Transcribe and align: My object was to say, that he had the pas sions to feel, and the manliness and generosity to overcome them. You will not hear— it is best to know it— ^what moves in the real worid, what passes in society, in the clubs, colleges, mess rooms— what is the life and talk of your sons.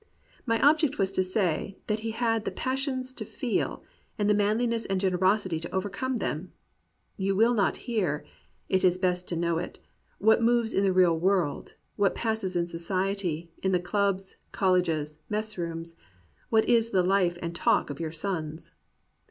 My 0.47 0.59
object 0.67 0.97
was 0.97 1.11
to 1.11 1.23
say, 1.23 1.77
that 1.85 1.99
he 1.99 2.09
had 2.09 2.43
the 2.43 2.49
pas 2.51 2.79
sions 2.79 3.13
to 3.13 3.23
feel, 3.23 3.83
and 4.17 4.27
the 4.27 4.33
manliness 4.33 4.87
and 4.87 4.99
generosity 4.99 5.59
to 5.59 5.69
overcome 5.71 6.17
them. 6.17 6.53
You 7.17 7.35
will 7.35 7.53
not 7.53 7.77
hear— 7.85 8.25
it 8.67 8.83
is 8.83 8.97
best 8.97 9.27
to 9.29 9.35
know 9.35 9.59
it— 9.59 9.77
^what 10.19 10.41
moves 10.41 10.73
in 10.73 10.81
the 10.81 10.91
real 10.91 11.19
worid, 11.19 11.73
what 11.97 12.15
passes 12.15 12.55
in 12.55 12.67
society, 12.67 13.51
in 13.61 13.73
the 13.73 13.79
clubs, 13.79 14.37
colleges, 14.51 15.17
mess 15.29 15.55
rooms— 15.55 15.97
what 16.49 16.65
is 16.67 16.89
the 16.89 17.03
life 17.03 17.37
and 17.39 17.53
talk 17.53 17.91
of 17.91 17.99
your 17.99 18.11
sons. 18.11 18.71